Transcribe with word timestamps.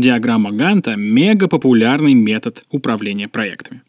диаграмма 0.00 0.50
Ганта– 0.50 0.94
мега 0.96 1.46
популярный 1.46 2.14
метод 2.14 2.64
управления 2.70 3.28
проектами. 3.28 3.82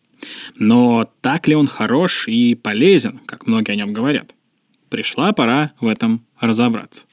Но 0.56 1.10
так 1.22 1.48
ли 1.48 1.56
он 1.56 1.68
хорош 1.68 2.28
и 2.28 2.54
полезен, 2.56 3.20
как 3.26 3.48
многие 3.48 3.72
о 3.72 3.76
нем 3.76 3.94
говорят? 3.94 4.36
Пришла 4.90 5.32
пора 5.34 5.72
в 5.80 5.88
этом 5.88 6.26
разобраться. 6.40 7.06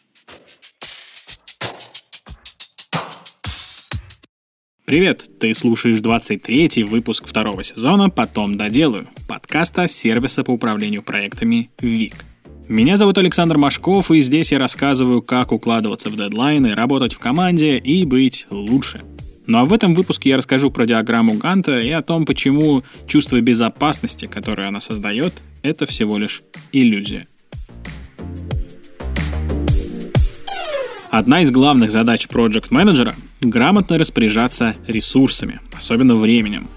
Привет, 4.84 5.28
ты 5.38 5.52
слушаешь 5.52 5.98
23-й 5.98 6.82
выпуск 6.82 7.26
второго 7.26 7.62
сезона 7.62 8.08
«Потом 8.08 8.56
доделаю» 8.56 9.08
подкаста 9.28 9.86
сервиса 9.86 10.44
по 10.44 10.52
управлению 10.52 11.02
проектами 11.02 11.68
ВИК. 11.78 12.24
Меня 12.68 12.98
зовут 12.98 13.16
Александр 13.16 13.56
Машков, 13.56 14.10
и 14.10 14.20
здесь 14.20 14.52
я 14.52 14.58
рассказываю, 14.58 15.22
как 15.22 15.52
укладываться 15.52 16.10
в 16.10 16.16
дедлайны, 16.16 16.74
работать 16.74 17.14
в 17.14 17.18
команде 17.18 17.78
и 17.78 18.04
быть 18.04 18.46
лучше. 18.50 19.00
Ну 19.46 19.56
а 19.56 19.64
в 19.64 19.72
этом 19.72 19.94
выпуске 19.94 20.28
я 20.28 20.36
расскажу 20.36 20.70
про 20.70 20.84
диаграмму 20.84 21.32
Ганта 21.38 21.80
и 21.80 21.88
о 21.88 22.02
том, 22.02 22.26
почему 22.26 22.82
чувство 23.06 23.40
безопасности, 23.40 24.26
которое 24.26 24.68
она 24.68 24.82
создает, 24.82 25.32
это 25.62 25.86
всего 25.86 26.18
лишь 26.18 26.42
иллюзия. 26.70 27.26
Одна 31.10 31.40
из 31.40 31.50
главных 31.50 31.90
задач 31.90 32.28
проект 32.28 32.70
менеджера— 32.70 33.14
грамотно 33.40 33.96
распоряжаться 33.96 34.76
ресурсами, 34.86 35.60
особенно 35.74 36.16
временем. 36.16 36.68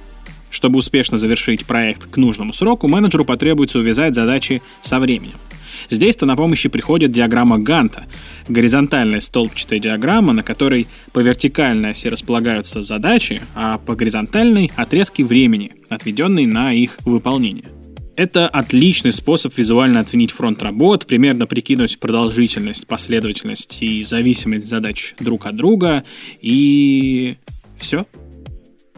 Чтобы 0.50 0.80
успешно 0.80 1.18
завершить 1.18 1.66
проект 1.66 2.10
к 2.10 2.16
нужному 2.16 2.54
сроку, 2.54 2.88
менеджеру 2.88 3.26
потребуется 3.26 3.80
увязать 3.80 4.16
задачи 4.16 4.62
со 4.82 4.98
временем. 4.98 5.36
Здесь-то 5.90 6.26
на 6.26 6.36
помощь 6.36 6.68
приходит 6.70 7.12
диаграмма 7.12 7.60
Ганта, 7.60 8.06
горизонтальная 8.48 9.20
столбчатая 9.20 9.80
диаграмма, 9.80 10.34
на 10.34 10.44
которой 10.44 10.88
по 11.14 11.20
вертикальной 11.20 11.92
оси 11.92 12.08
располагаются 12.08 12.82
задачи, 12.82 13.42
а 13.56 13.78
по 13.78 13.96
горизонтальной— 13.96 14.72
отрезки 14.76 15.22
времени, 15.22 15.74
отведенные 15.90 16.48
на 16.48 16.74
их 16.74 16.98
выполнение— 17.06 17.66
это 18.16 18.48
отличный 18.48 19.12
способ 19.12 19.58
визуально 19.58 20.02
оценить 20.02 20.32
фронт 20.32 20.62
работ, 20.62 21.06
примерно 21.06 21.48
прикинуть 21.48 21.98
продолжительность, 21.98 22.86
последовательность 22.86 23.82
и 23.82 24.04
зависимость 24.04 24.68
задач 24.68 25.16
друг 25.20 25.46
от 25.46 25.56
друга, 25.56 26.04
и 26.42 27.36
все. 27.80 28.06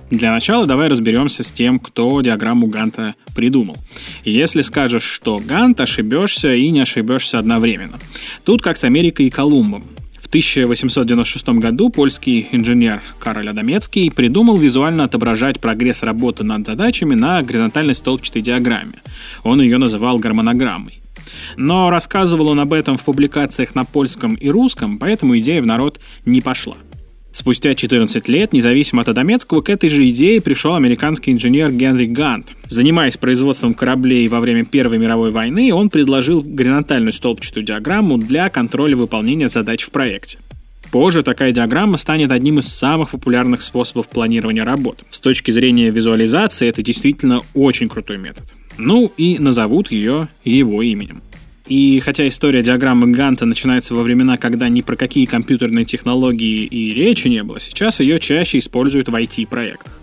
Для 0.10 0.32
начала 0.32 0.68
давай 0.68 0.90
разберемся 0.90 1.44
с 1.44 1.52
тем, 1.52 1.80
кто 1.80 2.22
диаграмму 2.22 2.68
Ганта 2.68 3.16
придумал. 3.36 3.78
Если 4.24 4.62
скажешь, 4.62 5.04
что 5.04 5.38
Гант, 5.38 5.80
ошибешься 5.80 6.54
и 6.54 6.70
не 6.70 6.82
ошибешься 6.82 7.40
одновременно. 7.40 8.00
Тут 8.46 8.62
как 8.62 8.78
с 8.78 8.84
Америкой 8.84 9.28
и 9.28 9.30
Колумбом. 9.30 9.84
1896 10.34 11.60
году 11.60 11.92
польский 11.92 12.48
инженер 12.52 13.04
Кароль 13.20 13.50
Адамецкий 13.50 14.10
придумал 14.10 14.58
визуально 14.58 15.04
отображать 15.04 15.60
прогресс 15.60 16.02
работы 16.02 16.44
над 16.44 16.66
задачами 16.66 17.14
на 17.14 17.44
горизонтальной 17.44 17.94
столбчатой 17.94 18.42
диаграмме. 18.42 18.96
Он 19.44 19.62
ее 19.62 19.78
называл 19.78 20.18
гармонограммой. 20.18 21.02
Но 21.56 21.92
рассказывал 21.92 22.48
он 22.48 22.60
об 22.60 22.74
этом 22.74 22.98
в 22.98 23.04
публикациях 23.04 23.76
на 23.76 23.86
польском 23.86 24.34
и 24.34 24.50
русском, 24.50 24.98
поэтому 24.98 25.38
идея 25.38 25.62
в 25.62 25.68
народ 25.68 26.00
не 26.26 26.42
пошла. 26.42 26.78
Спустя 27.34 27.74
14 27.74 28.30
лет, 28.30 28.54
независимо 28.54 29.02
от 29.02 29.10
Адамецкого, 29.10 29.62
к 29.62 29.70
этой 29.70 29.90
же 29.90 30.08
идее 30.08 30.40
пришел 30.40 30.76
американский 30.76 31.32
инженер 31.32 31.72
Генри 31.72 32.06
Гант. 32.06 32.54
Занимаясь 32.68 33.18
производством 33.18 33.74
кораблей 33.74 34.28
во 34.28 34.40
время 34.40 34.66
Первой 34.66 35.00
мировой 35.00 35.32
войны, 35.32 35.74
он 35.74 35.90
предложил 35.90 36.44
горизонтальную 36.44 37.12
столбчатую 37.12 37.66
диаграмму 37.66 38.20
для 38.20 38.50
контроля 38.50 38.96
выполнения 38.96 39.50
задач 39.50 39.82
в 39.82 39.90
проекте. 39.90 40.38
Позже 40.92 41.24
такая 41.24 41.52
диаграмма 41.52 41.98
станет 41.98 42.32
одним 42.32 42.60
из 42.60 42.68
самых 42.68 43.10
популярных 43.10 43.64
способов 43.64 44.10
планирования 44.10 44.64
работ. 44.64 45.04
С 45.10 45.20
точки 45.20 45.50
зрения 45.50 45.90
визуализации 45.90 46.68
это 46.68 46.84
действительно 46.84 47.42
очень 47.56 47.90
крутой 47.90 48.20
метод. 48.20 48.44
Ну 48.78 49.12
и 49.18 49.40
назовут 49.40 49.92
ее 49.92 50.28
его 50.44 50.84
именем. 50.84 51.24
И 51.68 52.02
хотя 52.02 52.28
история 52.28 52.62
диаграммы 52.62 53.12
Ганта 53.12 53.46
начинается 53.46 53.96
во 53.96 54.04
времена, 54.04 54.38
когда 54.38 54.68
ни 54.68 54.82
про 54.82 54.96
какие 54.96 55.26
компьютерные 55.26 55.86
технологии 55.86 56.66
и 56.66 56.94
речи 56.94 57.28
не 57.28 57.42
было, 57.42 57.60
сейчас 57.60 58.02
ее 58.02 58.20
чаще 58.20 58.60
используют 58.60 59.08
в 59.08 59.16
IT-проектах. 59.16 60.00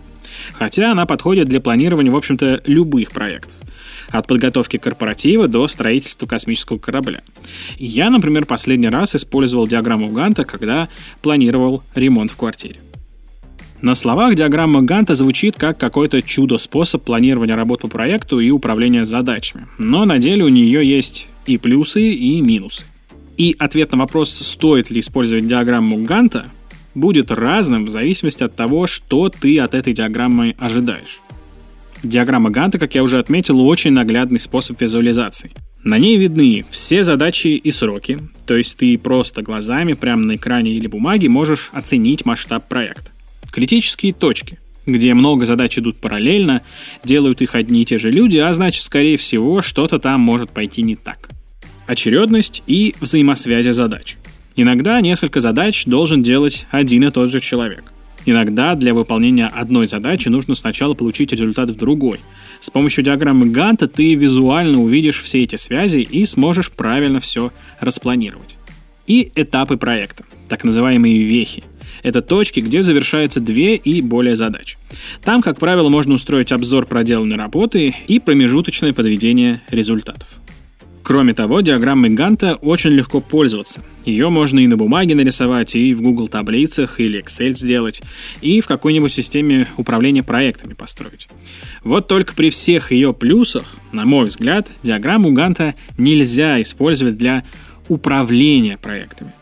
Хотя 0.55 0.93
она 0.93 1.05
подходит 1.05 1.49
для 1.49 1.61
планирования, 1.61 2.11
в 2.11 2.17
общем-то, 2.17 2.63
любых 2.65 3.13
проектов. 3.13 3.53
От 4.09 4.27
подготовки 4.27 4.77
корпоратива 4.77 5.47
до 5.49 5.69
строительства 5.69 6.27
космического 6.27 6.79
корабля. 6.79 7.21
Я, 7.79 8.11
например, 8.11 8.47
последний 8.47 8.89
раз 8.89 9.15
использовал 9.15 9.69
диаграмму 9.69 10.09
Ганта, 10.09 10.45
когда 10.45 10.89
планировал 11.23 11.83
ремонт 11.95 12.31
в 12.31 12.37
квартире. 12.37 12.77
На 13.83 13.95
словах 13.95 14.35
диаграмма 14.35 14.83
Ганта 14.83 15.15
звучит 15.15 15.57
как 15.57 15.79
какой-то 15.79 16.21
чудо-способ 16.23 17.03
планирования 17.03 17.57
работ 17.57 17.83
по 17.83 17.89
проекту 17.89 18.41
и 18.41 18.51
управления 18.51 19.05
задачами. 19.07 19.69
Но 19.79 20.05
на 20.05 20.19
деле 20.19 20.45
у 20.45 20.49
нее 20.49 20.87
есть 20.87 21.29
и 21.55 21.59
плюсы, 21.59 22.13
и 22.13 22.41
минусы. 22.41 22.85
И 23.37 23.57
ответ 23.59 23.93
на 23.93 23.99
вопрос, 23.99 24.31
стоит 24.31 24.91
ли 24.91 25.01
использовать 25.01 25.47
диаграмму 25.47 26.05
Ганта, 26.05 26.51
будет 26.95 27.31
разным 27.31 27.87
в 27.87 27.91
зависимости 27.91 28.43
от 28.43 28.55
того, 28.55 28.87
что 28.87 29.29
ты 29.29 29.59
от 29.61 29.75
этой 29.75 29.93
диаграммы 29.93 30.57
ожидаешь. 30.59 31.21
Диаграмма 32.03 32.51
Ганта, 32.51 32.79
как 32.79 32.95
я 32.95 33.03
уже 33.03 33.19
отметил, 33.19 33.61
очень 33.61 33.93
наглядный 33.93 34.41
способ 34.41 34.81
визуализации. 34.81 35.53
На 35.83 35.99
ней 35.99 36.19
видны 36.19 36.67
все 36.71 37.03
задачи 37.03 37.49
и 37.49 37.71
сроки, 37.71 38.19
то 38.47 38.57
есть 38.57 38.77
ты 38.77 38.99
просто 38.99 39.43
глазами 39.43 39.95
прямо 39.95 40.23
на 40.23 40.37
экране 40.37 40.73
или 40.73 40.87
бумаге 40.87 41.29
можешь 41.29 41.71
оценить 41.73 42.27
масштаб 42.27 42.69
проекта. 42.69 43.11
Критические 43.51 44.13
точки, 44.13 44.59
где 44.85 45.15
много 45.15 45.45
задач 45.45 45.79
идут 45.79 45.97
параллельно, 45.97 46.63
делают 47.05 47.41
их 47.43 47.55
одни 47.55 47.83
и 47.83 47.85
те 47.85 47.99
же 47.99 48.11
люди, 48.11 48.37
а 48.37 48.53
значит, 48.53 48.83
скорее 48.83 49.17
всего, 49.17 49.63
что-то 49.63 49.99
там 49.99 50.21
может 50.21 50.51
пойти 50.51 50.83
не 50.83 50.97
так. 50.97 51.31
Очередность 51.91 52.63
и 52.69 52.95
взаимосвязи 53.01 53.71
задач. 53.71 54.17
Иногда 54.55 55.01
несколько 55.01 55.41
задач 55.41 55.87
должен 55.87 56.23
делать 56.23 56.69
один 56.71 57.03
и 57.03 57.11
тот 57.11 57.33
же 57.33 57.41
человек. 57.41 57.83
Иногда 58.27 58.77
для 58.77 58.95
выполнения 58.95 59.49
одной 59.49 59.89
задачи 59.89 60.29
нужно 60.29 60.55
сначала 60.55 60.95
получить 60.95 61.33
результат 61.33 61.69
в 61.71 61.75
другой. 61.75 62.21
С 62.61 62.71
помощью 62.71 63.03
диаграммы 63.03 63.47
Ганта 63.47 63.89
ты 63.89 64.15
визуально 64.15 64.81
увидишь 64.81 65.21
все 65.21 65.43
эти 65.43 65.57
связи 65.57 65.99
и 65.99 66.25
сможешь 66.27 66.71
правильно 66.71 67.19
все 67.19 67.51
распланировать. 67.81 68.55
И 69.09 69.33
этапы 69.35 69.77
проекта, 69.77 70.23
так 70.49 70.63
называемые 70.63 71.25
вехи. 71.25 71.65
Это 72.05 72.23
точки, 72.23 72.61
где 72.61 72.83
завершаются 72.83 73.41
две 73.41 73.75
и 73.75 74.01
более 74.01 74.37
задач. 74.37 74.79
Там, 75.25 75.43
как 75.43 75.59
правило, 75.59 75.89
можно 75.89 76.15
устроить 76.15 76.53
обзор 76.53 76.87
проделанной 76.87 77.35
работы 77.35 77.97
и 78.07 78.21
промежуточное 78.21 78.93
подведение 78.93 79.61
результатов. 79.73 80.29
Кроме 81.11 81.35
того, 81.35 81.61
диаграммой 81.61 82.11
Ганта 82.11 82.55
очень 82.55 82.91
легко 82.91 83.21
пользоваться. 83.21 83.83
Ее 84.05 84.29
можно 84.29 84.61
и 84.61 84.69
на 84.69 84.77
бумаге 84.77 85.17
нарисовать, 85.17 85.75
и 85.75 85.93
в 85.93 86.03
Google 86.03 86.29
таблицах, 86.29 87.01
или 87.01 87.21
Excel 87.21 87.51
сделать, 87.51 88.01
и 88.43 88.61
в 88.61 88.69
какой-нибудь 88.69 89.13
системе 89.13 89.67
управления 89.77 90.23
проектами 90.23 90.75
построить. 90.75 91.27
Вот 91.83 92.07
только 92.07 92.37
при 92.37 92.51
всех 92.51 92.93
ее 92.93 93.13
плюсах, 93.13 93.65
на 93.91 94.05
мой 94.05 94.27
взгляд, 94.27 94.69
диаграмму 94.85 95.33
Ганта 95.33 95.75
нельзя 95.99 96.63
использовать 96.63 97.19
для 97.19 97.43
управления 97.89 98.79
проектами. 98.79 99.33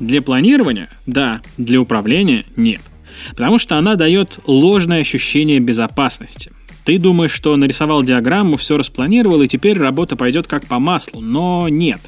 Для 0.00 0.20
планирования– 0.20 0.90
да, 1.06 1.40
для 1.56 1.80
управления– 1.80 2.44
нет. 2.56 2.82
Потому 3.30 3.58
что 3.58 3.78
она 3.78 3.94
дает 3.94 4.40
ложное 4.46 5.00
ощущение 5.00 5.58
безопасности. 5.58 6.52
Ты 6.88 6.96
думаешь, 6.96 7.32
что 7.32 7.54
нарисовал 7.56 8.02
диаграмму, 8.02 8.56
все 8.56 8.78
распланировал, 8.78 9.42
и 9.42 9.46
теперь 9.46 9.78
работа 9.78 10.16
пойдет 10.16 10.46
как 10.46 10.64
по 10.64 10.78
маслу, 10.78 11.20
но 11.20 11.68
нет. 11.68 12.00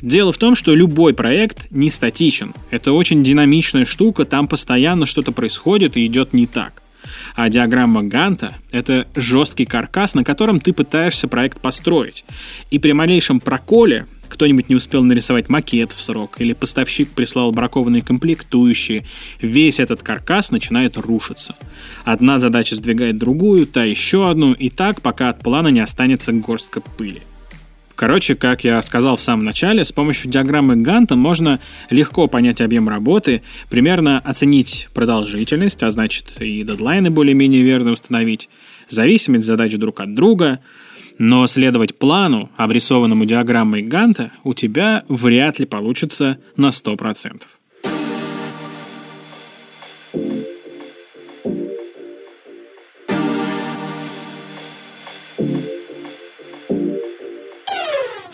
Дело 0.00 0.30
в 0.30 0.38
том, 0.38 0.54
что 0.54 0.76
любой 0.76 1.12
проект 1.12 1.68
не 1.72 1.90
статичен. 1.90 2.54
Это 2.70 2.92
очень 2.92 3.24
динамичная 3.24 3.84
штука, 3.84 4.24
там 4.24 4.46
постоянно 4.46 5.06
что-то 5.06 5.32
происходит 5.32 5.96
и 5.96 6.06
идет 6.06 6.34
не 6.34 6.46
так. 6.46 6.84
А 7.34 7.48
диаграмма 7.48 8.04
Ганта— 8.04 8.58
это 8.70 9.08
жесткий 9.16 9.64
каркас, 9.64 10.14
на 10.14 10.22
котором 10.22 10.60
ты 10.60 10.72
пытаешься 10.72 11.26
проект 11.26 11.60
построить. 11.60 12.24
И 12.70 12.78
при 12.78 12.92
малейшем 12.92 13.40
проколе 13.40 14.06
кто-нибудь 14.32 14.70
не 14.70 14.76
успел 14.76 15.04
нарисовать 15.04 15.50
макет 15.50 15.92
в 15.92 16.00
срок, 16.00 16.40
или 16.40 16.54
поставщик 16.54 17.10
прислал 17.10 17.52
бракованные 17.52 18.02
комплектующие, 18.02 19.04
весь 19.42 19.78
этот 19.78 20.02
каркас 20.02 20.50
начинает 20.50 20.96
рушиться. 20.96 21.54
Одна 22.06 22.38
задача 22.38 22.74
сдвигает 22.74 23.18
другую, 23.18 23.66
та 23.66 23.84
еще 23.84 24.30
одну, 24.30 24.54
и 24.54 24.70
так, 24.70 25.02
пока 25.02 25.28
от 25.28 25.40
плана 25.40 25.68
не 25.68 25.80
останется 25.80 26.32
горстка 26.32 26.80
пыли. 26.80 27.20
Короче, 27.94 28.34
как 28.34 28.64
я 28.64 28.80
сказал 28.80 29.16
в 29.16 29.22
самом 29.22 29.44
начале, 29.44 29.84
с 29.84 29.92
помощью 29.92 30.30
диаграммы 30.30 30.76
Ганта 30.76 31.14
можно 31.14 31.60
легко 31.90 32.26
понять 32.26 32.62
объем 32.62 32.88
работы, 32.88 33.42
примерно 33.68 34.18
оценить 34.18 34.88
продолжительность, 34.94 35.82
а 35.82 35.90
значит 35.90 36.40
и 36.40 36.62
дедлайны 36.62 37.10
более-менее 37.10 37.60
верно 37.60 37.92
установить, 37.92 38.48
зависимость 38.88 39.44
задач 39.44 39.74
друг 39.74 40.00
от 40.00 40.14
друга— 40.14 40.60
но 41.18 41.46
следовать 41.46 41.98
плану, 41.98 42.50
обрисованному 42.56 43.24
диаграммой 43.24 43.82
Ганта, 43.82 44.32
у 44.44 44.54
тебя 44.54 45.04
вряд 45.08 45.58
ли 45.58 45.66
получится 45.66 46.38
на 46.56 46.68
100%. 46.68 47.42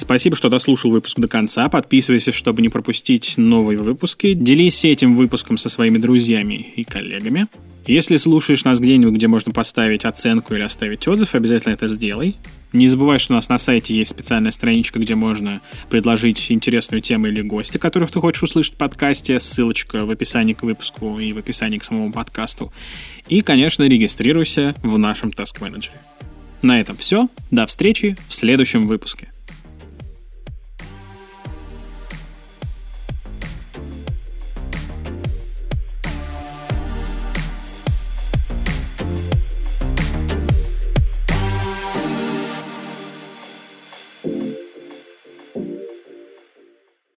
Спасибо, 0.08 0.36
что 0.36 0.48
дослушал 0.48 0.90
выпуск 0.90 1.18
до 1.18 1.28
конца. 1.28 1.68
Подписывайся, 1.68 2.32
чтобы 2.32 2.62
не 2.62 2.70
пропустить 2.70 3.34
новые 3.36 3.78
выпуски. 3.78 4.32
Делись 4.32 4.82
этим 4.86 5.14
выпуском 5.14 5.58
со 5.58 5.68
своими 5.68 5.98
друзьями 5.98 6.72
и 6.76 6.82
коллегами. 6.82 7.46
Если 7.86 8.16
слушаешь 8.16 8.64
нас 8.64 8.80
где-нибудь, 8.80 9.12
где 9.12 9.28
можно 9.28 9.52
поставить 9.52 10.06
оценку 10.06 10.54
или 10.54 10.62
оставить 10.62 11.06
отзыв, 11.06 11.34
обязательно 11.34 11.74
это 11.74 11.88
сделай. 11.88 12.36
Не 12.72 12.88
забывай, 12.88 13.18
что 13.18 13.32
у 13.32 13.36
нас 13.36 13.48
на 13.48 13.58
сайте 13.58 13.96
есть 13.96 14.10
специальная 14.10 14.50
страничка, 14.50 14.98
где 14.98 15.14
можно 15.14 15.60
предложить 15.88 16.50
интересную 16.50 17.00
тему 17.00 17.28
или 17.28 17.40
гостя, 17.40 17.78
которых 17.78 18.10
ты 18.10 18.20
хочешь 18.20 18.42
услышать 18.42 18.74
в 18.74 18.76
подкасте. 18.76 19.40
Ссылочка 19.40 20.04
в 20.04 20.10
описании 20.10 20.52
к 20.52 20.62
выпуску 20.62 21.18
и 21.18 21.32
в 21.32 21.38
описании 21.38 21.78
к 21.78 21.84
самому 21.84 22.12
подкасту. 22.12 22.72
И, 23.28 23.40
конечно, 23.40 23.84
регистрируйся 23.84 24.74
в 24.82 24.98
нашем 24.98 25.30
Task 25.30 25.60
Manager. 25.60 25.92
На 26.60 26.80
этом 26.80 26.96
все. 26.96 27.28
До 27.50 27.66
встречи 27.66 28.16
в 28.28 28.34
следующем 28.34 28.86
выпуске. 28.86 29.28